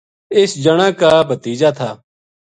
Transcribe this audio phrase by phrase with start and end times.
[0.37, 1.89] اس جنا کا بھتیجا تھا